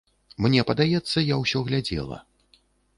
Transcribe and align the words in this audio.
Мне 0.45 0.63
падаецца, 0.69 1.25
я 1.33 1.39
ўсе 1.45 1.65
глядзела. 1.71 2.23